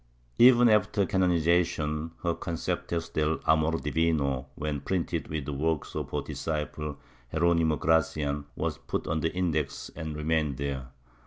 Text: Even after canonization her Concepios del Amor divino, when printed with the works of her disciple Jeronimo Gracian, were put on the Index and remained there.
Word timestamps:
Even 0.39 0.67
after 0.67 1.05
canonization 1.05 2.09
her 2.23 2.33
Concepios 2.33 3.13
del 3.13 3.39
Amor 3.45 3.77
divino, 3.79 4.47
when 4.55 4.79
printed 4.81 5.27
with 5.27 5.45
the 5.45 5.53
works 5.53 5.95
of 5.95 6.09
her 6.09 6.23
disciple 6.23 6.97
Jeronimo 7.31 7.75
Gracian, 7.79 8.45
were 8.55 8.71
put 8.71 9.05
on 9.05 9.19
the 9.19 9.31
Index 9.31 9.91
and 9.95 10.15
remained 10.15 10.57
there. 10.57 10.87